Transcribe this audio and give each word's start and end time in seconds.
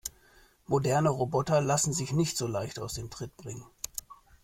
Moderne 0.65 1.09
Roboter 1.09 1.61
lassen 1.61 1.93
sich 1.93 2.11
nicht 2.11 2.35
so 2.35 2.47
leicht 2.47 2.79
aus 2.79 2.95
dem 2.95 3.11
Tritt 3.11 3.37
bringen. 3.37 3.67